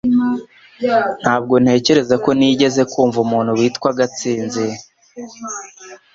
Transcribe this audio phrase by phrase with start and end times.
[1.21, 4.65] Ntabwo ntekereza ko nigeze numva umuntu witwa Gatsinzi